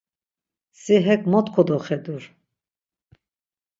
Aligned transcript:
Si 0.83 0.97
hek 1.07 1.21
mot 1.31 1.47
kodoxedur! 1.55 2.23